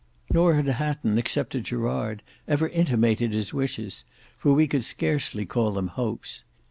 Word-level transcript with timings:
Nor 0.33 0.55
had 0.55 0.65
Hatton, 0.65 1.19
except 1.19 1.51
to 1.51 1.61
Gerard, 1.61 2.23
ever 2.47 2.67
intimated 2.67 3.33
his 3.33 3.53
wishes, 3.53 4.03
for 4.35 4.51
we 4.51 4.65
could 4.65 4.83
scarcely 4.83 5.45
call 5.45 5.69
them 5.73 5.89
hopes. 5.89 6.43